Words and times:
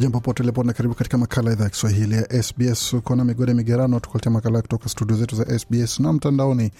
jambo 0.00 0.20
pote 0.20 0.42
lipo 0.42 0.64
na 0.64 0.72
karibu 0.72 0.94
katika 0.94 1.18
makala 1.18 1.52
idhaa 1.52 1.64
ya 1.64 1.70
kiswahili 1.70 2.14
ya 2.14 2.42
sbs 2.42 2.92
uko 2.92 3.16
na 3.16 3.24
migode 3.24 3.54
migerano 3.54 4.00
tukuletea 4.00 4.32
makala 4.32 4.62
kutoka 4.62 4.88
studio 4.88 5.16
zetu 5.16 5.36
za 5.36 5.58
sbs 5.58 6.00
na 6.00 6.12
mtandaoni 6.12 6.70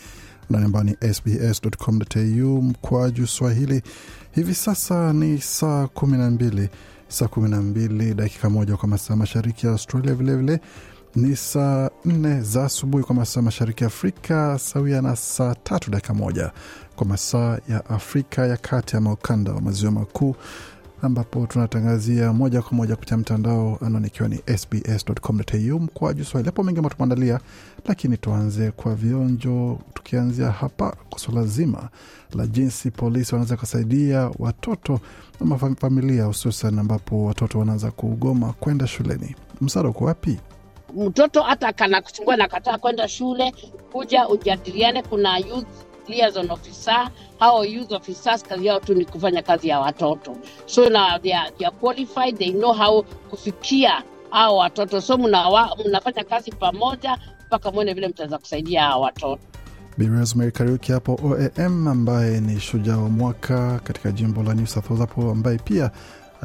ndani 0.51 0.65
ambao 0.65 0.83
ni 0.85 0.97
sbs.com.au 1.15 2.63
mkwaju 2.63 3.27
swahili. 3.27 3.83
Hivi 4.33 4.55
sasa 4.55 5.13
ni 5.13 5.41
saa 5.41 5.87
kumi 5.87 6.19
na 6.19 6.31
mbili 6.31 6.69
saa 7.09 7.29
kumi 7.29 7.51
na 7.51 7.63
mbili 7.63 8.15
dakika 8.15 8.51
moja 8.51 8.77
kwa 8.77 8.89
masaa 8.89 9.17
mashariki 9.17 9.67
ya 9.67 9.73
australia 9.73 10.15
vilevile 10.15 10.61
vile, 11.15 11.29
ni 11.29 11.37
saa 11.37 11.91
nne 12.05 12.41
za 12.43 12.65
asubuhi 12.65 13.05
kwa 13.05 13.15
masaa 13.15 13.43
mashariki 13.43 13.85
ya 13.85 13.89
afrika 13.89 14.59
sawia 14.59 15.03
na 15.03 15.17
saa 15.17 15.55
tatu 15.55 15.91
dakika 15.91 16.15
moja 16.15 16.51
kwa 16.97 17.07
masaa 17.07 17.59
ya 17.69 17.87
afrika 17.91 18.47
ya 18.47 18.57
kati 18.57 18.97
ama 18.97 19.13
ukanda 19.13 19.53
wa 19.53 19.61
maziwa 19.61 19.93
makuu 19.93 20.37
ambapo 21.03 21.47
tunatangazia 21.47 22.33
moja 22.33 22.63
kwa 22.63 22.73
moja 22.73 22.95
kupitia 22.97 23.17
mtandao 23.17 23.79
anaonikiwa 23.87 24.29
ni 24.29 24.37
sbs.com.au 24.59 25.81
mkwaju 25.81 26.25
swahili. 26.25 26.47
Hapo 26.49 26.63
mengi 26.63 26.79
ambayo 26.79 26.95
tumeandalia, 26.95 27.41
lakini 27.87 28.17
tuanze 28.17 28.71
kwa 28.71 28.95
vionjo, 28.95 29.79
tukianzia 29.95 30.51
hapa 30.51 30.97
kwa 31.11 31.19
suala 31.19 31.45
zima 31.45 31.89
la 32.35 32.47
jinsi 32.47 32.91
polisi 32.91 33.35
wanaweza 33.35 33.57
kusaidia 33.57 34.31
watoto 34.39 35.01
ama 35.41 35.59
familia, 35.59 36.25
hususan 36.25 36.79
ambapo 36.79 37.25
watoto 37.25 37.59
wanaanza 37.59 37.91
kugoma 37.91 38.53
kwenda 38.53 38.87
shuleni. 38.87 39.37
Msaada 39.61 39.89
uko 39.89 40.05
wapi? 40.05 40.39
mtoto 40.97 41.43
hata 41.43 41.73
kana 41.73 42.03
kuchungua 42.03 42.37
na 42.37 42.49
kataa 42.49 42.79
kwenda 42.79 43.09
shule, 43.09 43.55
kuja 43.93 44.29
ujadiliane. 44.29 45.03
Kuna 45.03 45.39
youth 45.39 45.67
liaison 46.11 46.51
officer, 46.51 47.11
hao 47.39 47.65
youth 47.65 47.93
officers 47.93 48.43
kazi 48.43 48.67
yao 48.67 48.81
tu 48.81 48.95
ni 48.95 49.05
kufanya 49.05 49.43
kazi 49.43 49.69
ya 49.69 49.81
watoto, 49.81 50.37
so 50.67 50.89
na 50.91 51.19
they 51.19 51.35
are, 51.35 51.51
they 51.59 51.67
are 51.67 51.77
qualified, 51.81 52.39
they 52.39 52.53
know 52.53 52.73
how 52.73 53.03
kufikia 53.03 54.03
hao 54.31 54.57
watoto, 54.57 55.01
so 55.01 55.19
mnafanya 55.19 56.25
kazi 56.25 56.51
pamoja 56.53 57.19
mpaka 57.47 57.71
mwone 57.71 57.95
vile 57.95 58.09
mtaweza 58.09 58.39
kusaidia 58.39 58.83
hao 58.83 59.01
watoto. 59.01 59.43
Rosemary 59.99 60.53
Kariuki 60.53 60.93
hapo 60.93 61.21
OAM 61.25 61.89
ambaye 61.89 62.41
ni 62.41 62.61
shujaa 62.61 62.97
wa 62.97 63.09
mwaka 63.09 63.79
katika 63.85 64.13
jimbo 64.13 64.43
la 64.43 64.55
New 64.55 64.67
South 64.67 64.99
hapo 64.99 65.31
ambaye 65.31 65.59
pia 65.59 65.91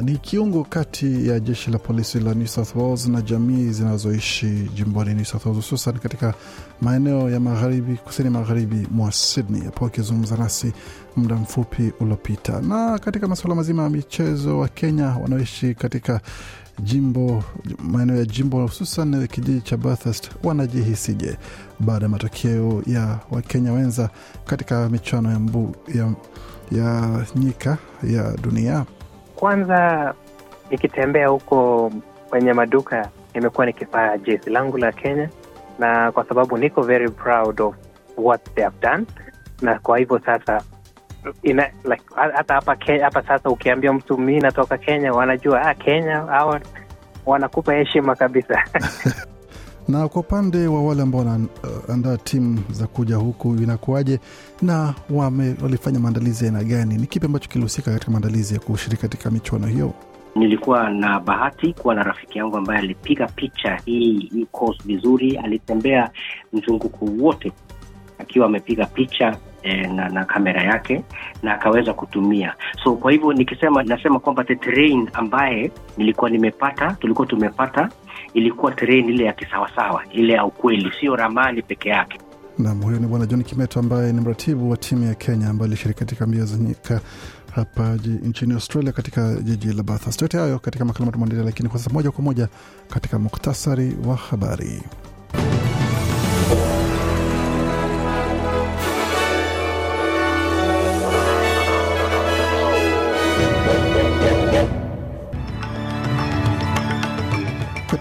ni 0.01 0.17
kiungo 0.17 0.63
kati 0.63 1.27
ya 1.27 1.39
jeshi 1.39 1.71
la 1.71 1.77
polisi 1.77 2.19
la 2.19 2.33
New 2.33 2.47
South 2.47 2.75
Wales 2.75 3.07
na 3.07 3.21
jamii 3.21 3.69
zinazoishi 3.71 4.69
jimboni 4.75 5.13
New 5.13 5.25
South 5.25 5.45
Wales, 5.45 5.57
hususan 5.63 5.99
katika 5.99 6.33
maeneo 6.81 7.29
ya 7.29 7.39
magharibi, 7.39 7.95
kusini 7.97 8.29
magharibi 8.29 8.87
mwa 8.91 9.11
Sydney, 9.11 9.61
hapo 9.61 9.85
akizungumza 9.85 10.37
nasi 10.37 10.73
muda 11.15 11.35
mfupi 11.35 11.91
uliopita. 11.99 12.61
Na 12.61 12.99
katika 12.99 13.27
masuala 13.27 13.55
mazima 13.55 13.83
ya 13.83 13.89
michezo, 13.89 14.59
wa 14.59 14.67
Kenya 14.67 15.07
wanaoishi 15.07 15.73
katika 15.75 16.21
jimbo 16.83 17.43
maeneo 17.83 18.15
ya 18.15 18.25
jimbo 18.25 18.61
hususan 18.61 19.27
kijiji 19.27 19.61
cha 19.61 19.77
Bathurst 19.77 20.29
wanajihisije 20.43 21.37
baada 21.79 22.05
ya 22.05 22.09
matokeo 22.09 22.83
ya 22.87 23.19
Wakenya 23.31 23.73
wenza 23.73 24.09
katika 24.45 24.89
michuano 24.89 25.31
ya, 25.31 25.39
mbu, 25.39 25.75
ya, 25.95 26.13
ya 26.71 27.25
nyika 27.35 27.77
ya 28.03 28.37
dunia? 28.37 28.85
Kwanza 29.45 30.13
nikitembea 30.71 31.27
huko 31.27 31.91
kwenye 32.29 32.53
maduka 32.53 33.09
nimekuwa 33.33 33.65
nikivaa 33.65 34.17
jezi 34.17 34.49
langu 34.49 34.77
la 34.77 34.91
Kenya, 34.91 35.29
na 35.79 36.11
kwa 36.11 36.25
sababu 36.25 36.57
niko 36.57 36.81
very 36.81 37.09
proud 37.09 37.61
of 37.61 37.75
what 38.17 38.53
they 38.55 38.63
have 38.63 38.75
done, 38.81 39.05
na 39.61 39.79
kwa 39.79 39.97
hivyo 39.97 40.19
sasa 40.19 40.61
ina, 41.43 41.69
like, 41.83 42.03
hata 42.15 42.53
hapa 42.53 42.77
hapa 43.01 43.21
sasa 43.23 43.49
ukiambia 43.49 43.93
mtu 43.93 44.17
mi 44.17 44.39
natoka 44.39 44.77
Kenya 44.77 45.13
wanajua 45.13 45.61
ah, 45.61 45.73
Kenya 45.73 46.15
hawa 46.21 46.61
wanakupa 47.25 47.73
heshima 47.73 48.15
kabisa 48.15 48.63
na 49.87 50.07
kwa 50.07 50.21
upande 50.21 50.67
wa 50.67 50.83
wale 50.83 51.01
ambao 51.01 51.21
wanaandaa 51.21 52.13
uh, 52.13 52.19
timu 52.23 52.59
za 52.71 52.87
kuja 52.87 53.15
huku 53.15 53.55
inakuwaje, 53.55 54.19
na 54.61 54.93
wame, 55.09 55.55
walifanya 55.63 55.99
maandalizi 55.99 56.45
aina 56.45 56.63
gani? 56.63 56.95
Ni 56.97 57.07
kipi 57.07 57.25
ambacho 57.25 57.49
kilihusika 57.49 57.91
katika 57.91 58.11
maandalizi 58.11 58.53
ya 58.53 58.59
kushiriki 58.59 59.01
katika 59.01 59.31
michuano 59.31 59.67
hiyo? 59.67 59.93
Nilikuwa 60.35 60.89
na 60.89 61.19
bahati 61.19 61.73
kuwa 61.73 61.95
na 61.95 62.03
rafiki 62.03 62.37
yangu 62.37 62.57
ambaye 62.57 62.79
alipiga 62.79 63.27
picha 63.27 63.81
hii 63.85 64.19
hii 64.33 64.45
course 64.51 64.83
vizuri, 64.85 65.37
alitembea 65.37 66.09
mzunguko 66.53 67.05
wote 67.19 67.51
akiwa 68.19 68.45
amepiga 68.45 68.85
picha 68.85 69.37
eh, 69.63 69.91
na, 69.93 70.09
na 70.09 70.25
kamera 70.25 70.63
yake 70.63 71.03
na 71.43 71.53
akaweza 71.53 71.93
kutumia. 71.93 72.53
So 72.83 72.95
kwa 72.95 73.11
hivyo 73.11 73.33
nikisema, 73.33 73.83
nasema 73.83 74.19
kwamba 74.19 74.43
the 74.43 74.55
terrain 74.55 75.09
ambaye 75.13 75.71
nilikuwa 75.97 76.29
nimepata, 76.29 76.91
tulikuwa 76.99 77.27
tumepata 77.27 77.89
ilikuwa 78.33 78.71
tereni 78.71 79.13
ile 79.13 79.25
ya 79.25 79.33
kisawasawa, 79.33 80.03
ile 80.11 80.33
ya 80.33 80.45
ukweli, 80.45 80.91
sio 80.99 81.15
ramani 81.15 81.61
peke 81.61 81.89
yake. 81.89 82.17
Nam, 82.59 82.81
huyo 82.83 82.99
ni 82.99 83.07
Bwana 83.07 83.25
John 83.25 83.43
Kimeto 83.43 83.79
ambaye 83.79 84.13
ni 84.13 84.21
mratibu 84.21 84.69
wa 84.69 84.77
timu 84.77 85.03
ya 85.03 85.13
Kenya 85.15 85.49
ambayo 85.49 85.67
ilishiriki 85.67 85.99
katika 85.99 86.27
mbio 86.27 86.45
za 86.45 86.57
nyika 86.57 87.01
hapa 87.55 87.95
nchini 88.23 88.53
Australia 88.53 88.91
katika 88.91 89.33
jiji 89.35 89.73
la 89.73 89.83
Bathurst. 89.83 90.21
Yote 90.21 90.37
hayo 90.37 90.59
katika 90.59 90.85
makala 90.85 91.05
matumaendelea, 91.05 91.45
lakini 91.45 91.69
kwa 91.69 91.79
sasa 91.79 91.89
moja 91.93 92.11
kwa 92.11 92.23
moja 92.23 92.47
katika 92.89 93.19
muktasari 93.19 93.95
wa 94.07 94.15
habari. 94.15 94.81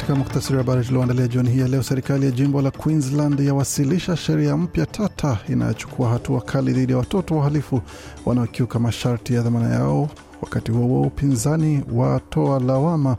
Katika 0.04 0.19
muktasari 0.19 0.56
wa 0.56 0.62
habari 0.65 0.84
tulioandalia 0.87 1.28
jioni 1.28 1.50
hii 1.50 1.60
ya 1.60 1.69
leo, 1.69 1.82
serikali 1.82 2.25
ya 2.26 2.31
jimbo 2.31 2.62
la 2.62 2.70
Queensland 2.70 3.41
yawasilisha 3.41 4.16
sheria 4.16 4.56
mpya 4.56 4.87
tata 4.87 5.38
inayochukua 5.48 6.09
hatua 6.09 6.41
kali 6.41 6.72
dhidi 6.72 6.92
ya 6.92 6.98
watoto 6.98 7.37
wahalifu 7.37 7.81
wanaokiuka 8.26 8.78
masharti 8.78 9.34
ya 9.34 9.43
dhamana 9.43 9.75
yao. 9.75 10.09
Wakati 10.43 10.72
huo 10.72 10.87
huo, 10.87 11.03
upinzani 11.03 11.82
watoa 11.93 12.60
lawama 12.60 13.16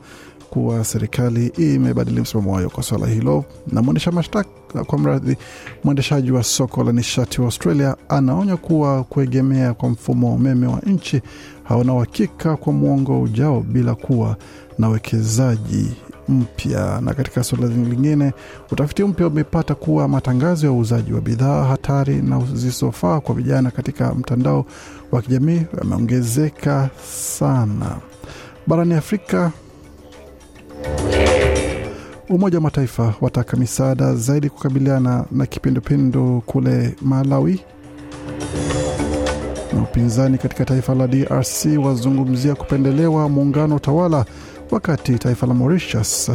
kuwa 0.49 0.83
serikali 0.85 1.47
imebadili 1.47 2.21
msimamo 2.21 2.53
wayo 2.53 2.69
kwa 2.69 2.83
swala 2.83 3.07
hilo, 3.07 3.45
na 3.67 3.81
mwendesha 3.81 4.11
mashtaka 4.11 4.83
kwa 4.83 4.97
mradhi, 4.99 5.37
mwendeshaji 5.83 6.31
wa 6.31 6.43
soko 6.43 6.83
la 6.83 6.91
nishati 6.91 7.41
wa 7.41 7.45
Australia 7.47 7.95
anaonya 8.09 8.57
kuwa 8.57 9.03
kuegemea 9.03 9.73
kwa 9.73 9.89
mfumo 9.89 10.27
wa 10.29 10.33
umeme 10.35 10.67
wa 10.67 10.79
nchi 10.79 11.21
hauna 11.63 11.93
uhakika 11.93 12.57
kwa 12.57 12.73
mwongo 12.73 13.21
ujao 13.21 13.61
bila 13.61 13.95
kuwa 13.95 14.37
na 14.79 14.89
wekezaji 14.89 15.91
mpya. 16.29 17.01
Na 17.01 17.13
katika 17.13 17.43
suala 17.43 17.67
lingine, 17.67 18.33
utafiti 18.71 19.03
mpya 19.03 19.27
umepata 19.27 19.75
kuwa 19.75 20.07
matangazo 20.07 20.65
ya 20.67 20.71
uuzaji 20.73 21.13
wa 21.13 21.21
bidhaa 21.21 21.63
hatari 21.63 22.15
na 22.21 22.39
zisizofaa 22.53 23.19
kwa 23.19 23.35
vijana 23.35 23.71
katika 23.71 24.13
mtandao 24.15 24.65
wa 25.11 25.21
kijamii 25.21 25.61
yameongezeka 25.77 26.89
sana 27.13 27.97
barani 28.67 28.93
Afrika. 28.93 29.51
Umoja 32.29 32.57
wa 32.57 32.61
Mataifa 32.61 33.13
wataka 33.21 33.57
misaada 33.57 34.15
zaidi 34.15 34.49
kukabiliana 34.49 35.25
na 35.31 35.45
kipindupindu 35.45 36.43
kule 36.45 36.95
Malawi, 37.01 37.59
na 39.73 39.81
upinzani 39.81 40.37
katika 40.37 40.65
taifa 40.65 40.95
la 40.95 41.07
DRC 41.07 41.65
wazungumzia 41.83 42.55
kupendelewa 42.55 43.29
muungano 43.29 43.79
tawala 43.79 44.25
wakati 44.71 45.19
taifa 45.19 45.47
la 45.47 45.53
Mauritius 45.53 46.31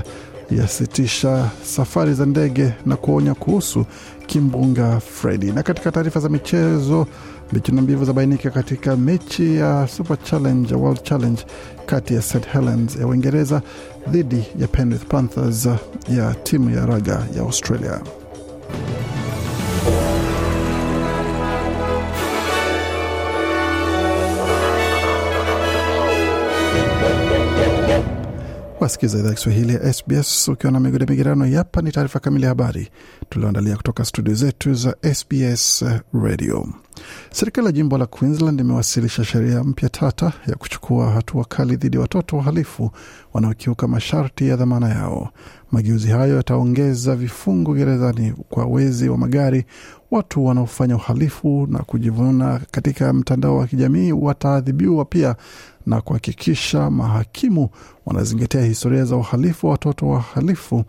yasitisha 0.51 1.51
safari 1.65 2.15
za 2.15 2.27
ndege 2.27 2.73
na 2.87 2.97
kuonya 2.97 3.35
kuhusu 3.35 3.87
kimbunga 4.27 5.01
Fredi. 5.01 5.53
Na 5.53 5.63
katika 5.63 5.93
taarifa 5.93 6.21
za 6.21 6.29
michezo, 6.29 7.07
mbichi 7.53 7.73
na 7.73 7.83
mbivu 7.83 8.05
zabainika 8.05 8.51
katika 8.51 8.97
mechi 8.97 9.57
ya 9.57 9.89
Super 9.89 10.23
Challenge, 10.23 10.75
World 10.75 11.03
Challenge 11.03 11.43
kati 11.87 12.15
ya 12.15 12.23
St 12.23 12.47
Helens 12.53 12.97
ya 12.97 13.07
Uingereza 13.07 13.63
dhidi 14.09 14.45
ya 14.59 14.67
Penrith 14.69 15.05
Panthers 15.07 15.69
ya 16.17 16.35
timu 16.43 16.71
ya 16.71 16.87
raga 16.87 17.27
ya 17.37 17.43
Australia. 17.43 18.01
Wasikiza 28.91 29.19
idhaa 29.19 29.35
Kiswahili 29.35 29.75
ya 29.75 29.93
SBS 29.93 30.49
ukiwa 30.49 30.73
na 30.73 30.81
migode 30.81 31.07
migerano. 31.07 31.47
Yapa 31.47 31.83
ni 31.83 31.93
taarifa 31.93 32.21
kamili 32.21 32.43
ya 32.43 32.49
habari 32.49 32.89
tulioandalia 33.29 33.77
kutoka 33.77 34.05
studio 34.05 34.35
zetu 34.35 34.75
za 34.75 34.97
SBS 35.15 35.85
Radio. 36.23 36.69
Serikali 37.33 37.67
ya 37.67 37.73
jimbo 37.73 37.99
la 37.99 38.07
Queensland 38.07 38.61
imewasilisha 38.61 39.25
sheria 39.25 39.65
mpya 39.65 39.89
tata 39.89 40.33
ya 40.47 40.55
kuchukua 40.55 41.11
hatua 41.11 41.45
kali 41.45 41.77
dhidi 41.77 41.97
ya 41.97 42.01
watoto 42.03 42.37
wahalifu 42.37 42.91
wanaokiuka 43.35 43.89
masharti 43.89 44.49
ya 44.49 44.57
dhamana 44.57 44.89
yao. 44.89 45.29
Mageuzi 45.73 46.09
hayo 46.09 46.37
yataongeza 46.37 47.17
vifungo 47.17 47.75
gerezani 47.75 48.33
kwa 48.49 48.67
wezi 48.67 49.09
wa 49.09 49.19
magari, 49.19 49.65
watu 50.11 50.45
wanaofanya 50.45 50.97
uhalifu 50.97 51.67
na 51.71 51.79
kujivuna 51.79 52.61
katika 52.71 53.13
mtandao 53.13 53.57
wa 53.57 53.67
kijamii 53.67 54.13
wataadhibiwa 54.13 55.05
pia 55.05 55.37
na 55.87 56.01
kuhakikisha 56.01 56.91
mahakimu 56.91 57.69
wanazingatia 58.07 58.63
historia 58.65 59.05
za 59.05 59.17
uhalifu 59.17 59.67
wa 59.67 59.73
watoto 59.73 60.09
wahalifu 60.09 60.85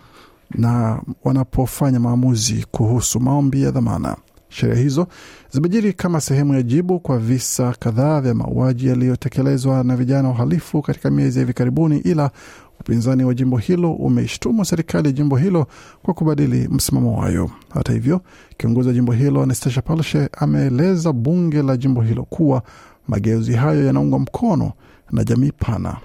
na 0.52 1.02
wanapofanya 1.24 2.00
maamuzi 2.00 2.66
kuhusu 2.72 3.20
maombi 3.20 3.62
ya 3.64 3.72
dhamana. 3.72 4.18
Sheria 4.52 4.76
hizo 4.76 5.08
zimejiri 5.52 5.94
kama 5.94 6.22
sehemu 6.22 6.54
ya 6.54 6.62
jibu 6.64 7.00
kwa 7.00 7.18
visa 7.18 7.76
kadhaa 7.80 8.22
vya 8.22 8.34
mauaji 8.34 8.88
yaliyotekelezwa 8.88 9.84
na 9.84 9.96
vijana 9.96 10.30
wahalifu 10.30 10.82
katika 10.82 11.10
miezi 11.12 11.40
ya 11.40 11.46
hivi 11.46 11.54
karibuni, 11.54 11.98
ila 11.98 12.32
upinzani 12.80 13.24
wa 13.24 13.34
jimbo 13.34 13.58
hilo 13.58 13.94
umeishtumu 13.94 14.66
serikali 14.66 15.08
ya 15.08 15.12
jimbo 15.12 15.38
hilo 15.38 15.68
kwa 16.04 16.14
kubadili 16.14 16.68
msimamo 16.68 17.18
wayo. 17.20 17.52
Hata 17.74 17.94
hivyo, 17.94 18.22
kiongozi 18.58 18.88
wa 18.88 18.94
jimbo 18.94 19.12
hilo 19.12 19.44
Anastasia 19.44 19.82
Palshe 19.82 20.30
ameeleza 20.38 21.14
bunge 21.14 21.62
la 21.62 21.78
jimbo 21.78 22.02
hilo 22.02 22.24
kuwa 22.24 22.64
mageuzi 23.08 23.54
hayo 23.54 23.86
yanaungwa 23.86 24.20
mkono 24.20 24.72
na 25.12 25.24
jamii 25.24 25.52
pana. 25.52 25.98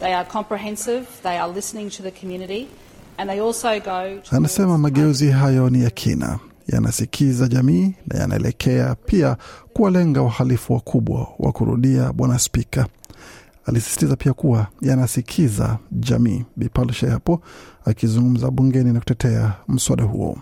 They 0.00 0.14
are 0.14 0.28
comprehensive, 0.32 1.06
they 1.22 1.38
are 1.38 1.52
listening 1.52 1.90
to 1.90 2.02
the 2.02 2.10
community, 2.10 2.68
and 3.18 3.30
they 3.30 3.40
also 3.40 3.68
go 3.80 4.20
to 4.24 4.36
Anasema 4.36 4.78
mageuzi 4.78 5.30
hayo 5.30 5.70
ni 5.70 5.82
ya 5.84 5.90
kina, 5.90 6.38
yanasikiza 6.72 7.48
jamii 7.48 7.94
na 8.06 8.18
yanaelekea 8.18 8.94
pia 9.06 9.36
kuwalenga 9.72 10.22
wahalifu 10.22 10.72
wakubwa 10.72 11.28
wa 11.38 11.52
kurudia. 11.52 12.12
Bwana 12.12 12.38
Spika 12.38 12.86
alisisitiza 13.66 14.16
pia 14.16 14.32
kuwa 14.32 14.66
yanasikiza 14.82 15.78
jamii. 15.92 16.44
Bipalshe 16.56 17.06
hapo 17.06 17.40
akizungumza 17.84 18.50
bungeni 18.50 18.92
na 18.92 18.98
kutetea 18.98 19.52
mswada 19.68 20.04
huo. 20.04 20.38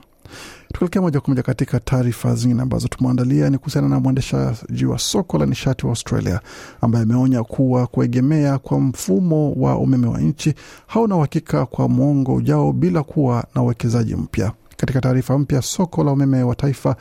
Tukielekea 0.72 1.02
moja 1.02 1.20
kwa 1.20 1.28
moja 1.30 1.42
katika 1.42 1.80
taarifa 1.80 2.34
zingine 2.34 2.62
ambazo 2.62 2.88
tumeandalia 2.88 3.50
ni 3.50 3.58
kuhusiana 3.58 3.88
na 3.88 4.00
mwendeshaji 4.00 4.84
wa 4.86 4.98
soko 4.98 5.38
la 5.38 5.46
nishati 5.46 5.86
wa 5.86 5.90
Australia 5.92 6.40
ambaye 6.80 7.02
ameonya 7.02 7.44
kuwa 7.44 7.86
kuegemea 7.86 8.58
kwa 8.58 8.80
mfumo 8.80 9.52
wa 9.52 9.78
umeme 9.78 10.06
wa 10.06 10.20
nchi 10.20 10.54
hauna 10.86 11.16
uhakika 11.16 11.66
kwa 11.66 11.88
mwongo 11.88 12.34
ujao 12.34 12.72
bila 12.72 13.02
kuwa 13.02 13.44
na 13.54 13.62
uwekezaji 13.62 14.14
mpya. 14.16 14.52
Katika 14.80 15.00
taarifa 15.00 15.38
mpya, 15.38 15.62
soko 15.62 16.04
la 16.04 16.12
umeme 16.12 16.42
wa 16.42 16.54
taifa 16.54 16.96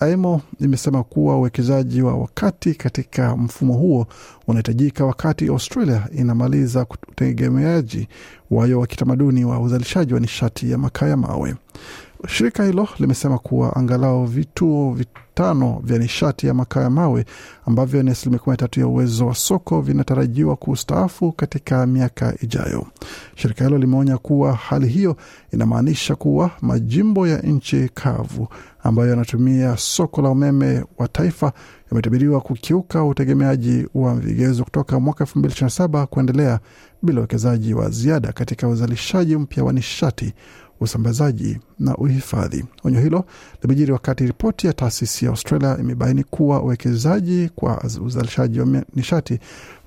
AEMO 0.00 0.40
imesema 0.60 1.02
kuwa 1.04 1.36
uwekezaji 1.38 2.02
wa 2.02 2.14
wakati 2.14 2.74
katika 2.74 3.36
mfumo 3.36 3.74
huo 3.74 4.06
unahitajika 4.46 5.04
wakati 5.06 5.48
Australia 5.48 6.08
inamaliza 6.12 6.86
utegemeaji 7.08 8.08
wayo 8.50 8.80
wa 8.80 8.86
kitamaduni 8.86 9.44
wa 9.44 9.60
uzalishaji 9.60 10.14
wa 10.14 10.20
nishati 10.20 10.70
ya 10.70 10.78
makaa 10.78 11.06
ya 11.06 11.16
mawe. 11.16 11.54
Shirika 12.28 12.64
hilo 12.64 12.88
limesema 12.98 13.38
kuwa 13.38 13.76
angalau 13.76 14.24
vituo 14.26 14.92
vitano 15.38 15.80
vya 15.84 15.98
nishati 15.98 16.46
ya 16.46 16.54
makaa 16.54 16.82
ya 16.82 16.90
mawe 16.90 17.24
ambavyo 17.66 18.02
ni 18.02 18.10
asilimia 18.10 18.38
kumi 18.38 18.52
na 18.52 18.56
tatu 18.56 18.80
ya 18.80 18.86
uwezo 18.86 19.26
wa 19.26 19.34
soko 19.34 19.80
vinatarajiwa 19.80 20.56
kustaafu 20.56 21.32
katika 21.32 21.86
miaka 21.86 22.34
ijayo. 22.42 22.86
Shirika 23.36 23.64
hilo 23.64 23.78
limeonya 23.78 24.18
kuwa 24.18 24.54
hali 24.54 24.88
hiyo 24.88 25.16
inamaanisha 25.52 26.14
kuwa 26.14 26.50
majimbo 26.60 27.28
ya 27.28 27.38
nchi 27.38 27.90
kavu 27.94 28.48
ambayo 28.88 29.10
yanatumia 29.10 29.76
soko 29.76 30.22
la 30.22 30.30
umeme 30.30 30.84
wa 30.98 31.08
taifa 31.08 31.52
yametabiriwa 31.90 32.40
kukiuka 32.40 33.04
utegemeaji 33.04 33.86
wa 33.94 34.14
vigezo 34.14 34.64
kutoka 34.64 35.00
mwaka 35.00 35.24
2027 35.24 36.06
kuendelea 36.06 36.60
bila 37.02 37.18
uwekezaji 37.20 37.74
wa 37.74 37.90
ziada 37.90 38.32
katika 38.32 38.68
uzalishaji 38.68 39.36
mpya 39.36 39.64
wa 39.64 39.72
nishati 39.72 40.34
usambazaji 40.80 41.58
na 41.78 41.96
uhifadhi. 41.96 42.64
Onyo 42.84 43.00
hilo 43.00 43.24
limejiri 43.62 43.92
wakati 43.92 44.26
ripoti 44.26 44.66
ya 44.66 44.72
taasisi 44.72 45.24
ya 45.24 45.30
Australia 45.30 45.76
imebaini 45.80 46.24
kuwa 46.24 46.62
uwekezaji 46.62 47.50
kwa 47.54 47.84
uzalishaji 48.04 48.60
wa 48.60 48.66
nishati 48.94 49.38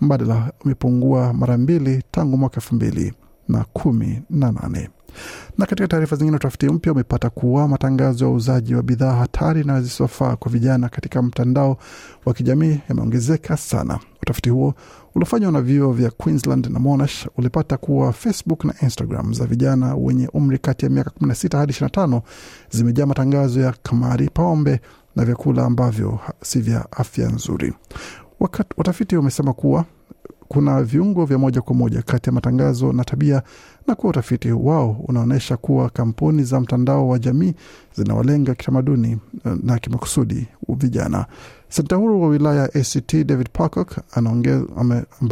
mbadala 0.01 0.51
umepungua 0.65 1.33
mara 1.33 1.57
mbili 1.57 2.03
tangu 2.12 2.38
mwaka 2.38 2.56
elfu 2.56 2.75
mbili 2.75 3.13
na 3.48 3.65
kumi. 3.74 4.21
Na 5.57 5.65
katika 5.65 5.87
taarifa 5.87 6.15
zingine, 6.15 6.35
utafiti 6.37 6.69
mpya 6.69 6.91
umepata 6.91 7.29
kuwa 7.29 7.67
matangazo 7.67 8.25
ya 8.25 8.31
uuzaji 8.31 8.75
wa 8.75 8.83
bidhaa 8.83 9.11
hatari 9.15 9.63
na 9.63 9.81
zisizofaa 9.81 10.35
kwa 10.35 10.51
vijana 10.51 10.89
katika 10.89 11.21
mtandao 11.21 11.77
wa 12.25 12.33
kijamii 12.33 12.79
yameongezeka 12.89 13.57
sana. 13.57 13.99
Utafiti 14.21 14.49
huo 14.49 14.73
uliofanywa 15.15 15.51
na 15.51 15.61
vyuo 15.61 15.91
vya 15.93 16.11
Queensland 16.11 16.67
na 16.67 16.79
Monash 16.79 17.27
ulipata 17.37 17.77
kuwa 17.77 18.13
Facebook 18.13 18.65
na 18.65 18.73
Instagram 18.81 19.33
za 19.33 19.45
vijana 19.45 19.95
wenye 19.95 20.27
umri 20.33 20.57
kati 20.57 20.85
ya 20.85 20.91
miaka 20.91 21.11
16 21.21 21.57
hadi 21.57 21.73
25 21.73 22.21
zimejaa 22.69 23.05
matangazo 23.05 23.61
ya 23.61 23.73
kamari, 23.83 24.29
pombe 24.33 24.79
na 25.15 25.25
vyakula 25.25 25.65
ambavyo 25.65 26.19
si 26.43 26.59
vya 26.61 26.91
afya 26.91 27.27
nzuri. 27.29 27.73
Wakati, 28.39 28.69
watafiti 28.77 29.15
wamesema 29.15 29.53
kuwa 29.53 29.85
kuna 30.47 30.83
viungo 30.83 31.25
vya 31.25 31.37
moja 31.37 31.61
kwa 31.61 31.75
moja 31.75 32.01
kati 32.01 32.29
ya 32.29 32.33
matangazo 32.33 32.93
na 32.93 33.03
tabia 33.03 33.41
na 33.87 33.95
kuwa 33.95 34.09
utafiti 34.09 34.51
wao 34.51 34.97
unaonyesha 35.07 35.57
kuwa 35.57 35.89
kampuni 35.89 36.43
za 36.43 36.59
mtandao 36.59 37.07
wa 37.09 37.19
jamii 37.19 37.53
zinawalenga 37.95 38.55
kitamaduni 38.55 39.17
na 39.63 39.79
kimakusudi 39.79 40.47
vijana. 40.69 41.25
Senta 41.69 41.95
huru 41.95 42.21
wa 42.21 42.27
wilaya 42.27 42.63
ACT 42.63 43.15
David 43.25 43.49
Pocock 43.53 43.97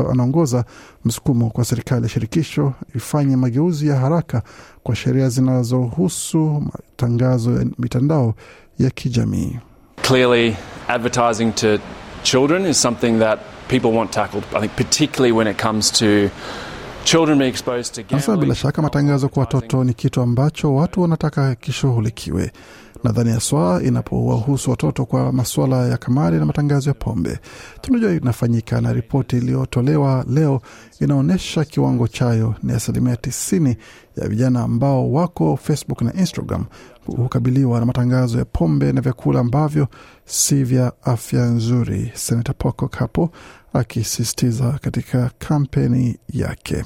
anaongoza 0.10 0.66
msukumo 1.06 1.50
kwa 1.50 1.66
serikali 1.66 2.04
ya 2.04 2.10
shirikisho 2.10 2.74
ifanye 2.96 3.36
mageuzi 3.36 3.88
ya 3.88 3.96
haraka 3.96 4.42
kwa 4.84 4.96
sheria 4.96 5.30
zinazohusu 5.30 6.64
matangazo 6.74 7.52
ya 7.60 7.66
mitandao 7.80 8.34
ya 8.80 8.90
kijamii. 8.90 9.60
Clearly, 10.02 10.56
advertising 10.88 11.52
to 11.52 11.78
children 12.24 12.66
is 12.66 12.82
something 12.82 13.20
that 13.20 13.40
people 13.68 13.88
want 13.98 14.12
tackled. 14.12 14.44
I 14.56 14.60
think 14.60 14.72
particularly 14.76 15.32
when 15.32 15.48
it 15.48 15.62
comes 15.62 15.92
to 15.92 16.30
children 17.06 17.38
being 17.40 17.50
exposed 17.50 17.94
to 18.08 18.16
Hasa 18.16 18.38
bila 18.38 18.56
shaka 18.56 18.82
matangazo 18.82 19.30
kwa 19.30 19.40
watoto 19.42 19.84
ni 19.84 19.94
kitu 19.94 20.22
ambacho 20.22 20.76
watu 20.76 21.02
wanataka 21.02 21.56
kishughulikiwe. 21.56 22.52
Nadhani 23.04 23.32
haswa 23.32 23.84
inapowahusu 23.84 24.72
watoto 24.72 25.06
kwa 25.06 25.32
masuala 25.34 25.88
ya 25.88 25.98
kamari 25.98 26.38
na 26.40 26.46
matangazo 26.46 26.90
ya 26.90 26.94
pombe. 26.94 27.40
Tunajua 27.82 28.12
inafanyika, 28.12 28.82
na 28.82 28.94
ripoti 28.94 29.38
iliyotolewa 29.38 30.26
leo 30.30 30.62
inaonyesha 31.00 31.66
kiwango 31.66 32.08
chayo 32.08 32.56
ni 32.64 32.74
asilimia 32.74 33.16
tisini 33.16 33.78
ya 34.18 34.28
vijana 34.28 34.62
ambao 34.64 35.12
wako 35.12 35.58
Facebook 35.58 36.02
na 36.02 36.14
Instagram 36.14 36.66
hukabiliwa 37.06 37.80
na 37.80 37.86
matangazo 37.86 38.38
ya 38.40 38.46
pombe 38.46 38.92
na 38.92 39.02
vyakula 39.02 39.40
ambavyo 39.40 39.88
si 40.26 40.64
vya 40.64 40.92
afya 41.04 41.46
nzuri. 41.46 42.12
Senata 42.16 42.54
Pocock 42.54 42.96
hapo 42.96 43.30
akisisitiza 43.74 44.72
katika 44.82 45.32
kampeni 45.40 46.18
yake. 46.34 46.86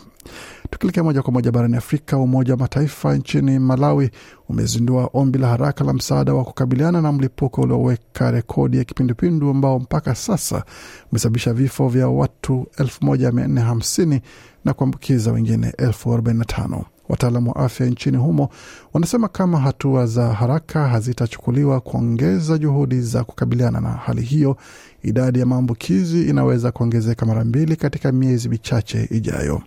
Tukielekea 0.70 1.04
moja 1.04 1.22
kwa 1.22 1.34
moja 1.34 1.52
barani 1.52 1.78
Afrika, 1.78 2.18
Umoja 2.18 2.54
wa 2.54 2.60
Mataifa 2.60 3.16
nchini 3.18 3.60
Malawi 3.60 4.10
umezindua 4.50 5.10
ombi 5.14 5.40
la 5.40 5.48
haraka 5.48 5.84
la 5.84 5.94
msaada 5.94 6.34
wa 6.34 6.44
kukabiliana 6.44 7.02
na 7.02 7.12
mlipuko 7.12 7.62
ulioweka 7.62 8.32
rekodi 8.32 8.78
ya 8.78 8.84
kipindupindu 8.84 9.50
ambao 9.50 9.80
mpaka 9.80 10.16
sasa 10.16 10.64
umesababisha 11.12 11.54
vifo 11.54 11.88
vya 11.90 12.08
watu 12.08 12.68
1450 12.80 14.22
na 14.66 14.74
kuambukiza 14.74 15.32
wengine 15.32 15.70
1045. 15.70 16.84
Wataalamu 17.14 17.50
wa 17.50 17.56
afya 17.56 17.86
nchini 17.88 18.18
humo 18.18 18.50
wanasema 18.94 19.28
kama 19.28 19.60
hatua 19.60 20.06
za 20.06 20.34
haraka 20.34 20.88
hazitachukuliwa 20.88 21.82
kuongeza 21.82 22.58
juhudi 22.58 23.02
za 23.02 23.24
kukabiliana 23.24 23.82
na 23.82 23.90
hali 23.90 24.22
hiyo, 24.22 24.58
idadi 25.04 25.40
ya 25.40 25.46
maambukizi 25.46 26.30
inaweza 26.30 26.72
kuongezeka 26.72 27.26
mara 27.26 27.44
mbili 27.46 27.76
katika 27.76 28.12
miezi 28.12 28.50
michache 28.50 29.08
ijayo. 29.12 29.62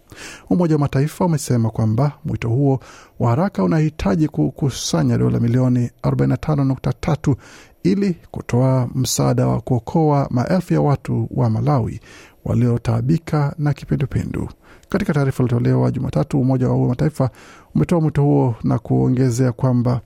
Umoja 0.50 0.74
wa 0.74 0.80
Mataifa 0.80 1.24
umesema 1.24 1.70
kwamba 1.70 2.12
mwito 2.24 2.48
huo 2.48 2.80
wa 3.18 3.30
haraka 3.30 3.62
unahitaji 3.64 4.28
kukusanya 4.28 5.18
dola 5.18 5.40
milioni 5.40 5.90
45.3 6.02 7.34
ili 7.82 8.16
kutoa 8.30 8.88
msaada 8.94 9.46
wa 9.46 9.60
kuokoa 9.60 10.26
maelfu 10.30 10.74
ya 10.74 10.80
watu 10.80 11.28
wa 11.34 11.50
Malawi 11.50 12.00
waliotaabika 12.44 13.54
na 13.58 13.72
kipindupindu. 13.72 14.48
Katika 14.88 15.12
taarifa 15.14 15.42
iliyotolewa 15.44 15.90
Jumatatu, 15.90 16.40
Umoja 16.40 16.68
wa 16.68 16.88
Mataifa 16.88 17.30
umetoa 17.74 18.00
mwito 18.00 18.22
huo 18.22 18.54
na 18.64 18.78
kuongezea 18.78 19.52
kwamba 19.52 20.00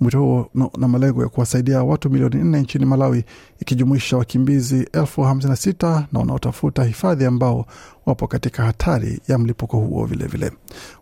mwito 0.00 0.20
huo 0.20 0.50
no, 0.54 0.70
na 0.78 0.88
malengo 0.88 1.22
ya 1.22 1.28
kuwasaidia 1.28 1.82
watu 1.84 2.10
milioni 2.10 2.36
nne 2.36 2.60
nchini 2.60 2.84
Malawi 2.84 3.24
ikijumuisha 3.60 4.16
wakimbizi 4.16 4.88
elfu 4.92 5.22
hamsini 5.22 5.50
na 5.50 5.56
sita 5.56 6.06
na 6.12 6.20
wanaotafuta 6.20 6.84
hifadhi 6.84 7.24
ambao 7.24 7.66
wapo 8.06 8.26
katika 8.26 8.64
hatari 8.64 9.20
ya 9.28 9.38
mlipuko 9.38 9.76
huo 9.78 10.04
vilevile. 10.06 10.52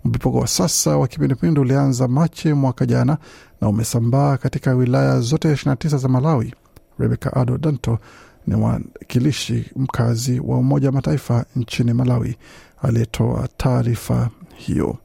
Mlipuko 0.05 0.39
wa 0.39 0.47
sasa 0.47 0.97
wa 0.97 1.09
kipindupindu 1.09 1.63
ulianza 1.63 2.09
Machi 2.09 2.53
mwaka 2.53 2.87
jana 2.87 3.19
na 3.61 3.69
umesambaa 3.69 4.37
katika 4.37 4.75
wilaya 4.75 5.21
zote 5.21 5.53
29 5.53 5.99
za 5.99 6.09
Malawi. 6.09 6.55
Rebecca 6.99 7.33
Ado 7.37 7.59
Danto 7.59 7.99
ni 8.47 8.55
mwakilishi 8.57 9.71
mkazi 9.77 10.41
wa 10.41 10.59
Umoja 10.59 10.89
wa 10.89 10.93
Mataifa 10.93 11.45
nchini 11.57 11.93
Malawi 11.93 12.37
aliyetoa 12.83 13.49
taarifa 13.57 14.31
hiyo. 14.57 14.97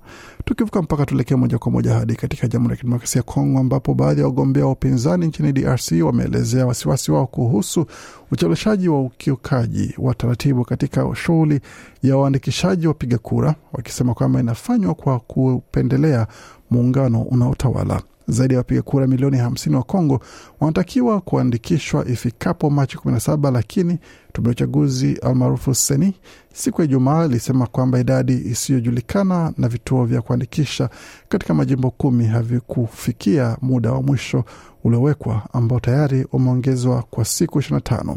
Tukivuka 0.46 0.81
mpaka 0.81 1.05
tuelekee 1.05 1.36
moja 1.36 1.58
kwa 1.58 1.72
moja 1.72 1.93
hadi 1.93 2.15
katika 2.15 2.48
Jamhuri 2.48 2.72
ya 2.72 2.77
Kidemokrasia 2.77 3.19
ya 3.19 3.24
Kongo, 3.24 3.60
ambapo 3.60 3.93
baadhi 3.93 4.22
ya 4.22 4.27
wagombea 4.27 4.65
wa 4.65 4.72
upinzani 4.72 5.27
nchini 5.27 5.51
DRC 5.53 5.91
wameelezea 6.03 6.65
wasiwasi 6.65 7.12
wao 7.12 7.27
kuhusu 7.27 7.86
ucheleweshaji 8.31 8.89
wa 8.89 9.01
ukiukaji 9.01 9.96
wa 9.98 10.15
taratibu 10.15 10.65
katika 10.65 11.15
shughuli 11.15 11.60
ya 12.03 12.17
uandikishaji 12.17 12.88
wa 12.88 12.93
piga 12.93 13.17
kura, 13.17 13.55
wakisema 13.74 14.13
kwamba 14.13 14.39
inafanywa 14.39 14.93
kwa 14.96 15.19
kupendelea 15.19 16.27
muungano 16.69 17.22
unaotawala. 17.22 18.01
Zaidi 18.30 18.54
ya 18.54 18.58
wapiga 18.60 18.82
kura 18.82 19.08
milioni 19.08 19.38
50 19.38 19.76
wa 19.76 19.84
Kongo 19.84 20.20
wanatakiwa 20.60 21.22
kuandikishwa 21.22 22.08
ifikapo 22.08 22.70
Machi 22.70 22.98
17, 22.98 23.52
lakini 23.52 23.98
tume 24.34 24.48
ya 24.48 24.52
uchaguzi 24.52 25.14
almaarufu 25.24 25.76
Seni 25.76 26.14
siku 26.54 26.82
ya 26.82 26.86
Ijumaa 26.86 27.26
ilisema 27.26 27.68
kwamba 27.68 28.00
idadi 28.00 28.34
isiyojulikana 28.34 29.54
na 29.58 29.68
vituo 29.68 30.06
vya 30.06 30.22
kuandikisha 30.22 30.90
katika 31.30 31.54
majimbo 31.54 31.92
kumi 31.92 32.26
havikufikia 32.26 33.58
muda 33.62 33.92
wa 33.92 34.02
mwisho 34.02 34.44
uliowekwa 34.84 35.42
ambao 35.54 35.80
tayari 35.80 36.28
umeongezwa 36.32 37.04
kwa 37.10 37.26
siku 37.26 37.60
25. 37.60 38.16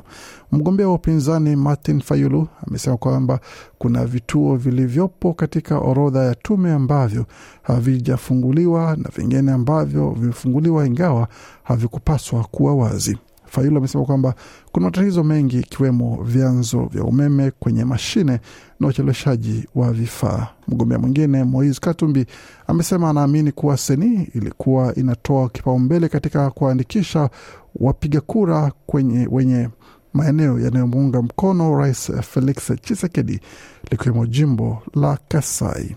Mgombea 0.53 0.89
wa 0.89 0.95
upinzani 0.95 1.57
Martin 1.57 2.01
Fayulu 2.01 2.49
amesema 2.67 2.97
kwamba 2.97 3.41
kuna 3.79 4.07
vituo 4.07 4.57
vilivyopo 4.57 5.35
katika 5.35 5.79
orodha 5.79 6.25
ya 6.25 6.35
tume 6.35 6.73
ambavyo 6.73 7.27
havijafunguliwa 7.63 8.97
na 8.97 9.11
vingine 9.17 9.53
ambavyo 9.53 10.11
vimefunguliwa 10.11 10.87
ingawa 10.87 11.29
havikupaswa 11.63 12.45
kuwa 12.45 12.75
wazi. 12.75 13.19
Fayulu 13.53 13.77
amesema 13.79 14.05
kwamba 14.05 14.35
kuna 14.73 14.87
matatizo 14.87 15.25
mengi 15.25 15.59
ikiwemo 15.59 16.23
vyanzo 16.25 16.85
vya 16.87 17.05
umeme 17.05 17.51
kwenye 17.51 17.85
mashine 17.85 18.41
na 18.81 18.87
ucheleweshaji 18.89 19.67
wa 19.75 19.93
vifaa. 19.93 20.47
Mgombea 20.69 20.99
mwingine 20.99 21.45
Moise 21.45 21.81
Katumbi 21.81 22.27
amesema 22.67 23.11
anaamini 23.11 23.53
kuwa 23.53 23.77
Seni 23.77 24.29
ilikuwa 24.35 24.95
inatoa 24.95 25.49
kipaumbele 25.49 26.09
katika 26.09 26.51
kuandikisha 26.51 27.31
wapiga 27.75 28.21
kura 28.21 28.73
kwenye 28.87 29.29
wenye 29.31 29.69
maeneo 30.15 30.61
yanayomuunga 30.61 31.23
mkono 31.23 31.77
Rais 31.79 32.13
Felix 32.23 32.73
Tshisekedi 32.83 33.41
likiwemo 33.91 34.27
jimbo 34.27 34.83
la 34.95 35.19
Kasai. 35.29 35.97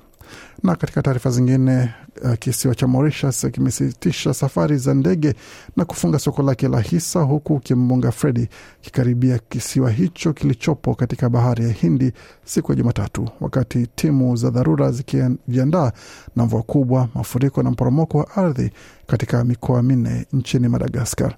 Na 0.63 0.75
katika 0.75 1.01
taarifa 1.01 1.29
zingine, 1.31 1.93
uh, 2.23 2.33
kisiwa 2.33 2.75
cha 2.75 2.87
Mauritius 2.87 3.47
kimesitisha 3.51 4.33
safari 4.33 4.77
za 4.77 4.93
ndege 4.93 5.33
na 5.77 5.85
kufunga 5.85 6.19
soko 6.19 6.43
lake 6.43 6.67
la 6.67 6.79
hisa, 6.81 7.19
huku 7.21 7.59
kimbunga 7.59 8.11
Fredi 8.11 8.49
kikaribia 8.81 9.39
kisiwa 9.49 9.91
hicho 9.91 10.33
kilichopo 10.33 10.95
katika 10.95 11.29
bahari 11.29 11.63
ya 11.65 11.71
Hindi 11.71 12.11
siku 12.45 12.71
ya 12.71 12.75
Jumatatu, 12.75 13.29
wakati 13.41 13.87
timu 13.95 14.35
za 14.35 14.49
dharura 14.49 14.91
zikijiandaa 14.91 15.91
na 16.35 16.45
mvua 16.45 16.61
kubwa, 16.63 17.09
mafuriko 17.15 17.63
na 17.63 17.71
mporomoko 17.71 18.17
wa 18.17 18.35
ardhi 18.35 18.71
katika 19.07 19.43
mikoa 19.43 19.83
minne 19.83 20.25
nchini 20.33 20.67
Madagaskar. 20.67 21.35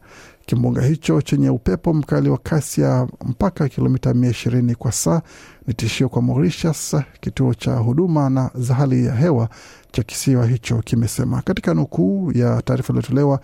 Kimbunga 0.47 0.81
hicho 0.81 1.21
chenye 1.21 1.49
upepo 1.49 1.93
mkali 1.93 2.29
wa 2.29 2.37
kasi 2.37 2.81
ya 2.81 3.07
mpaka 3.25 3.69
kilomita 3.69 4.13
mia 4.13 4.29
ishirini 4.29 4.75
kwa 4.75 4.91
saa 4.91 5.21
ni 5.67 5.73
tishio 5.73 6.09
kwa 6.09 6.21
Mauritius, 6.21 6.95
kituo 7.19 7.53
cha 7.53 7.75
huduma 7.75 8.29
na 8.29 8.51
za 8.55 8.73
hali 8.73 9.05
ya 9.05 9.15
hewa 9.15 9.49
cha 9.91 10.03
kisiwa 10.03 10.47
hicho 10.47 10.77
kimesema 10.81 11.41
katika 11.41 11.73
nukuu 11.73 12.31
ya 12.31 12.61
taarifa 12.61 12.93
iliyotolewa. 12.93 13.39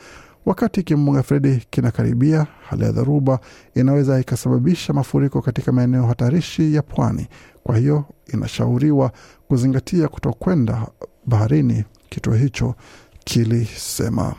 Wakati 0.45 0.83
kimbunga 0.83 1.23
Fredi 1.23 1.63
kinakaribia, 1.69 2.47
hali 2.69 2.83
ya 2.83 2.91
dharuba 2.91 3.39
inaweza 3.75 4.19
ikasababisha 4.19 4.93
mafuriko 4.93 5.41
katika 5.41 5.71
maeneo 5.71 6.05
hatarishi 6.05 6.75
ya 6.75 6.81
pwani. 6.81 7.27
Kwa 7.63 7.77
hiyo 7.77 8.05
inashauriwa 8.33 9.11
kuzingatia 9.47 10.07
kutokwenda 10.07 10.87
baharini, 11.25 11.83
kituo 12.09 12.33
hicho 12.33 12.75
kilisema. 13.23 14.35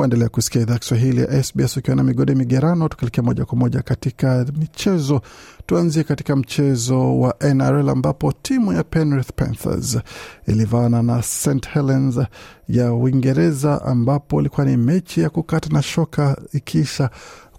Waendelea 0.00 0.28
kusikia 0.28 0.60
idhaa 0.62 0.78
Kiswahili 0.78 1.20
ya 1.20 1.42
SBS 1.42 1.76
ukiwa 1.76 1.96
na 1.96 2.02
migode 2.02 2.34
migerano, 2.34 2.88
tukielekea 2.88 3.24
moja 3.24 3.44
kwa 3.44 3.58
moja 3.58 3.82
katika 3.82 4.46
michezo. 4.58 5.20
Tuanzie 5.66 6.04
katika 6.04 6.36
mchezo 6.36 7.20
wa 7.20 7.34
NRL 7.54 7.88
ambapo 7.88 8.32
timu 8.32 8.72
ya 8.72 8.84
Penrith 8.84 9.30
Panthers 9.36 9.98
ilivaana 10.46 11.02
na 11.02 11.22
St 11.22 11.68
Helens 11.68 12.20
ya 12.68 12.92
Uingereza, 12.94 13.82
ambapo 13.84 14.40
ilikuwa 14.40 14.66
ni 14.66 14.76
mechi 14.76 15.20
ya 15.20 15.30
kukata 15.30 15.68
na 15.70 15.82
shoka, 15.82 16.36
ikiisha 16.52 17.10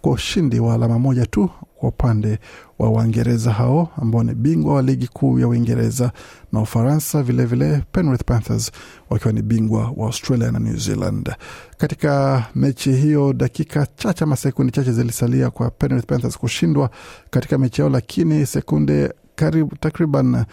kwa 0.01 0.11
ushindi 0.11 0.59
wa 0.59 0.73
alama 0.73 0.99
moja 0.99 1.25
tu 1.25 1.49
kwa 1.75 1.89
upande 1.89 2.39
wa 2.79 2.89
Waingereza 2.89 3.51
hao 3.51 3.89
ambao 4.01 4.23
ni 4.23 4.33
bingwa 4.35 4.73
wa 4.75 4.81
ligi 4.81 5.07
kuu 5.07 5.39
ya 5.39 5.47
Uingereza 5.47 6.11
na 6.51 6.61
Ufaransa, 6.61 7.23
vilevile 7.23 7.83
Penrith 7.91 8.23
Panthers 8.25 8.71
wakiwa 9.09 9.33
ni 9.33 9.41
bingwa 9.41 9.93
wa 9.97 10.05
Australia 10.07 10.51
na 10.51 10.59
New 10.59 10.77
Zealand. 10.77 11.31
Katika 11.77 12.43
mechi 12.55 12.91
hiyo, 12.91 13.33
dakika 13.33 13.87
chache 13.95 14.23
ama 14.23 14.35
sekundi 14.35 14.71
chache 14.71 14.91
zilisalia 14.91 15.49
kwa 15.49 15.69
Penrith 15.71 16.05
Panthers 16.05 16.37
kushindwa 16.37 16.89
katika 17.29 17.57
mechi 17.57 17.81
yao, 17.81 17.89
lakini 17.89 18.45
sekunde 18.45 19.13
karibu 19.35 19.75
takriban 19.75 20.45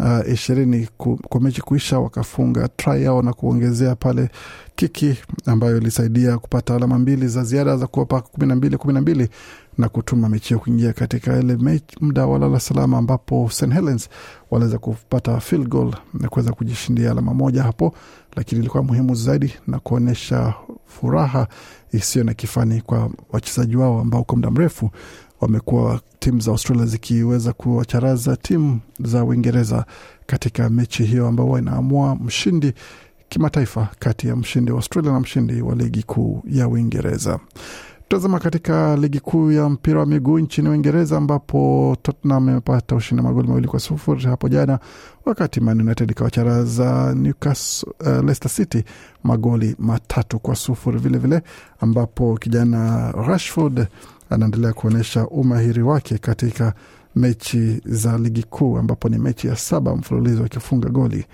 uh, 0.00 0.32
ishirini 0.32 0.88
kwa 1.28 1.40
mechi 1.40 1.60
kuisha, 1.62 1.98
wakafunga 1.98 2.68
try 2.68 3.04
yao 3.04 3.22
na 3.22 3.32
kuongezea 3.32 3.94
pale 3.96 4.28
kiki 4.76 5.14
ambayo 5.46 5.76
ilisaidia 5.76 6.38
kupata 6.38 6.74
alama 6.74 6.98
mbili 6.98 7.28
za 7.28 7.44
ziada 7.44 7.76
za 7.76 7.86
kuwapa 7.86 8.20
kumi 8.20 8.46
na 8.46 8.56
mbili 8.56 8.76
kumi 8.76 8.94
na 8.94 9.00
mbili 9.00 9.28
na 9.78 9.88
kutuma 9.88 10.28
mechi 10.28 10.48
hiyo 10.48 10.60
kuingia 10.60 10.92
katika 10.92 11.38
ile 11.38 11.80
muda 12.00 12.26
wa 12.26 12.38
lala 12.38 12.60
salama, 12.60 12.98
ambapo 12.98 13.48
St. 13.52 13.72
Helens 13.72 14.08
waliweza 14.50 14.78
kupata 14.78 15.40
field 15.40 15.68
goal 15.68 15.94
na 16.14 16.28
kuweza 16.28 16.52
kujishindia 16.52 17.10
alama 17.10 17.34
moja 17.34 17.62
hapo, 17.62 17.94
lakini 18.36 18.60
ilikuwa 18.60 18.82
muhimu 18.82 19.14
zaidi 19.14 19.54
na 19.66 19.78
kuonyesha 19.78 20.54
furaha 20.86 21.46
isiyo 21.92 22.24
na 22.24 22.34
kifani 22.34 22.80
kwa 22.80 23.10
wachezaji 23.32 23.76
wao 23.76 24.00
ambao 24.00 24.24
kwa 24.24 24.36
muda 24.36 24.50
mrefu 24.50 24.90
wamekuwa 25.40 26.00
timu 26.18 26.40
za 26.40 26.50
Australia 26.50 26.86
zikiweza 26.86 27.52
kuwacharaza 27.52 28.36
timu 28.36 28.80
za 29.00 29.24
Uingereza 29.24 29.84
katika 30.26 30.70
mechi 30.70 31.04
hiyo 31.04 31.26
ambao 31.28 31.58
inaamua 31.58 32.14
mshindi 32.16 32.72
kimataifa 33.28 33.88
kati 33.98 34.28
ya 34.28 34.36
mshindi 34.36 34.70
wa 34.72 34.76
Australia 34.78 35.12
na 35.12 35.20
mshindi 35.20 35.62
wa 35.62 35.74
ligi 35.74 36.02
kuu 36.02 36.42
ya 36.48 36.68
Uingereza. 36.68 37.40
Tutazama 38.08 38.38
katika 38.38 38.96
ligi 38.96 39.20
kuu 39.20 39.52
ya 39.52 39.68
mpira 39.68 40.00
wa 40.00 40.06
miguu 40.06 40.38
nchini 40.38 40.68
Uingereza 40.68 41.16
ambapo 41.16 41.96
Tottenham 42.02 42.48
imepata 42.48 42.96
ushindi 42.96 43.22
magoli 43.22 43.48
mawili 43.48 43.68
kwa 43.68 43.80
sufuri 43.80 44.22
hapo 44.24 44.48
jana, 44.48 44.78
wakati 45.24 45.60
Man 45.60 45.80
United 45.80 46.10
ikawacharaza 46.10 47.14
Newcastle, 47.18 47.92
uh, 48.00 48.06
Leicester 48.08 48.50
City 48.50 48.84
magoli 49.24 49.76
matatu 49.78 50.38
kwa 50.38 50.56
sufuri 50.56 50.98
vilevile 50.98 51.36
vile, 51.36 51.48
ambapo 51.80 52.36
kijana 52.36 53.12
Rashford 53.12 53.86
anaendelea 54.30 54.72
kuonyesha 54.72 55.26
umahiri 55.26 55.82
wake 55.82 56.18
katika 56.18 56.74
mechi 57.16 57.80
za 57.84 58.18
ligi 58.18 58.42
kuu 58.42 58.78
ambapo 58.78 59.08
ni 59.08 59.18
mechi 59.18 59.46
ya 59.46 59.56
saba 59.56 59.96
mfululizo 59.96 60.44
akifunga 60.44 60.88
goli 60.88 61.24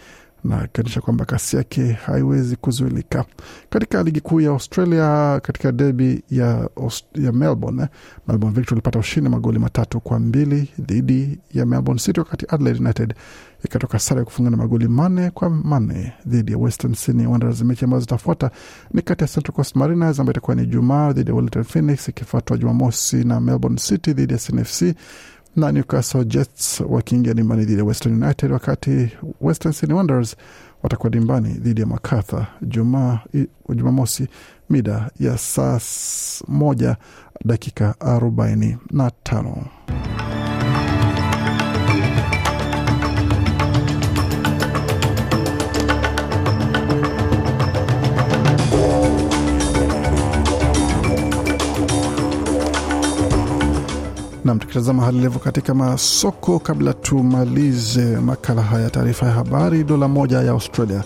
na 0.46 0.60
akionyesha 0.62 1.00
kwamba 1.00 1.24
kasi 1.24 1.56
yake 1.56 1.92
haiwezi 1.92 2.56
kuzuilika. 2.56 3.24
Katika 3.70 4.02
ligi 4.02 4.20
kuu 4.20 4.40
ya 4.40 4.50
Australia, 4.50 5.40
katika 5.42 5.72
debi 5.72 6.22
ya, 6.30 6.68
ya 7.14 7.32
Melbourne, 7.32 7.86
Melbourne 8.28 8.54
Victory 8.56 8.76
ilipata 8.76 8.98
ushindi 8.98 9.30
magoli 9.30 9.58
matatu 9.58 10.00
kwa 10.00 10.18
mbili 10.20 10.70
dhidi 10.78 11.38
ya 11.54 11.66
Melbourne 11.66 12.00
City, 12.00 12.20
wakati 12.20 12.46
Adelaide 12.48 12.80
United 12.80 13.14
ikatoka 13.64 13.98
sare 13.98 14.18
ya 14.18 14.24
kufungana 14.24 14.56
magoli 14.56 14.88
manne 14.88 15.30
kwa 15.30 15.50
manne 15.50 16.12
dhidi 16.26 16.52
ya 16.52 16.58
Western 16.58 16.94
Sydney 16.94 17.26
Wanderers. 17.26 17.62
Mechi 17.62 17.84
ambazo 17.84 18.00
zitafuata 18.00 18.50
ni 18.94 19.02
kati 19.02 19.24
ya 19.24 19.28
Central 19.28 19.54
Coast 19.54 19.76
Mariners 19.76 20.20
ambayo 20.20 20.32
itakuwa 20.32 20.56
ni 20.56 20.66
Jumaa 20.66 21.12
dhidi 21.12 21.30
ya 21.30 21.34
Wellington 21.34 21.64
Phoenix, 21.64 22.08
ikifuatwa 22.08 22.58
Jumamosi 22.58 23.16
na 23.24 23.40
Melbourne 23.40 23.78
City 23.78 24.12
dhidi 24.12 24.32
ya 24.32 24.38
Sydney 24.38 24.94
na 25.56 25.72
Newcastle 25.72 26.24
Jets 26.24 26.80
wakiingia 26.88 27.34
dimbani 27.34 27.64
dhidi 27.64 27.78
ya 27.78 27.84
Western 27.84 28.22
United, 28.22 28.52
wakati 28.52 29.08
Western 29.40 29.72
Sydney 29.72 29.96
Wanderers 29.96 30.36
watakuwa 30.82 31.10
dimbani 31.10 31.48
dhidi 31.48 31.80
ya 31.80 31.86
Macarthur 31.86 32.46
Jumaa 32.62 33.18
Jumamosi 33.74 34.28
mida 34.70 35.10
ya 35.20 35.38
saa 35.38 35.80
moja 36.48 36.96
dakika 37.44 38.00
arobaini 38.00 38.76
na 38.90 39.10
tano. 39.22 39.66
Nam, 54.46 54.58
tukitazama 54.58 55.02
hali 55.04 55.18
ilivyo 55.18 55.38
katika 55.40 55.74
masoko, 55.74 56.58
kabla 56.58 56.92
tumalize 56.92 58.16
makala 58.16 58.62
haya, 58.62 58.90
taarifa 58.90 59.26
ya 59.26 59.32
habari. 59.32 59.84
Dola 59.84 60.08
moja 60.08 60.38
ya 60.42 60.50
Australia 60.50 61.02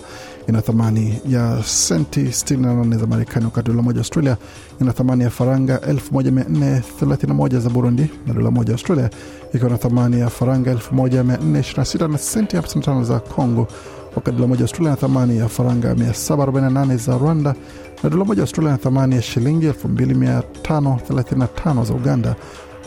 ina 0.49 0.61
thamani 0.61 1.19
ya 1.29 1.63
senti 1.65 2.21
68 2.23 2.97
za 2.97 3.07
Marekani, 3.07 3.45
wakati 3.45 3.67
dola 3.67 3.81
moja 3.81 3.97
ya 3.97 4.01
Australia 4.01 4.37
ina 4.81 4.93
thamani 4.93 5.23
ya 5.23 5.29
faranga 5.29 5.77
1431 5.77 7.59
za 7.59 7.69
Burundi, 7.69 8.09
na 8.27 8.33
dola 8.33 8.51
moja 8.51 8.69
ya 8.69 8.73
Australia 8.75 9.09
ikiwa 9.53 9.69
na 9.71 9.77
thamani 9.77 10.19
ya 10.19 10.29
faranga 10.29 10.73
1426 10.73 12.07
na 12.11 12.17
senti 12.17 12.57
55 12.57 13.03
za 13.03 13.19
Congo, 13.19 13.67
wakati 14.15 14.37
dola 14.37 14.47
moja 14.47 14.59
ya 14.59 14.63
Australia 14.65 14.91
na 14.91 14.97
thamani 14.97 15.37
ya 15.37 15.47
faranga 15.49 15.93
748 15.93 16.97
za 16.97 17.17
Rwanda, 17.17 17.55
na 18.03 18.09
dola 18.09 18.25
moja 18.25 18.39
ya 18.41 18.43
Australia 18.43 18.71
na 18.71 18.77
thamani 18.77 19.15
ya 19.15 19.21
shilingi 19.21 19.67
2535 19.69 21.85
za 21.85 21.93
Uganda 21.93 22.35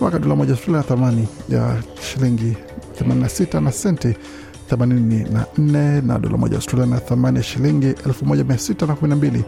wakati 0.00 0.22
dola 0.22 0.36
moja 0.36 0.52
Australia 0.52 0.78
na 0.82 0.88
thamani 0.88 1.28
ya 1.48 1.76
shilingi 2.02 2.56
86 3.00 3.60
na 3.60 3.72
senti 3.72 4.14
84 4.70 6.02
na 6.06 6.18
dola 6.18 6.36
moja 6.36 6.56
Australia 6.56 6.86
na 6.86 7.00
thamani 7.00 7.36
ya 7.36 7.42
shilingi 7.42 7.86
1612 7.86 9.42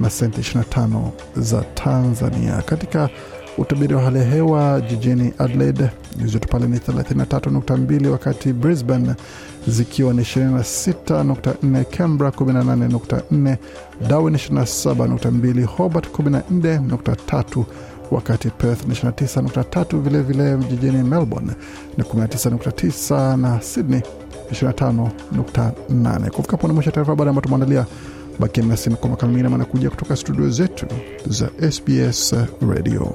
na 0.00 0.10
senti 0.10 0.40
25 0.40 1.10
za 1.36 1.62
Tanzania. 1.74 2.62
Katika 2.62 3.08
utabiri 3.58 3.94
wa 3.94 4.02
hali 4.02 4.18
ya 4.18 4.24
hewa 4.24 4.80
jijini 4.80 5.32
Adelaide 5.38 5.90
nyuzi 6.18 6.32
joto 6.32 6.48
pale 6.48 6.66
ni 6.66 6.76
33.2, 6.78 8.06
wakati 8.08 8.52
Brisbane 8.52 9.14
zikiwa 9.68 10.12
ni 10.14 10.22
26.4, 10.22 11.84
Canberra 11.84 12.30
18.4, 12.30 13.56
Darwin 14.08 14.34
27.2, 14.34 15.64
Hobart 15.64 16.08
14.3 16.18 17.64
wakati 18.12 18.50
Perth 18.50 18.84
ni 18.86 18.94
29.3, 18.94 20.00
vilevile 20.00 20.56
jijini 20.56 21.02
Melbourne 21.02 21.52
ni 21.98 22.04
19.9 22.04 23.36
na 23.36 23.60
Sydney 23.60 24.02
25.8. 24.52 26.30
Kufika 26.30 26.50
hapo 26.52 26.68
ni 26.68 26.74
mwisho 26.74 26.90
taarifa 26.90 27.12
habari 27.12 27.28
ambayo 27.28 27.42
tumeandalia. 27.42 27.86
Bakia 28.38 28.64
nasi 28.64 28.90
kwa 28.90 29.10
makala 29.10 29.28
mengine 29.32 29.48
manakuja 29.48 29.90
kutoka 29.90 30.16
studio 30.16 30.50
zetu 30.50 30.86
za 31.26 31.50
SBS 31.70 32.34
Radio. 32.70 33.14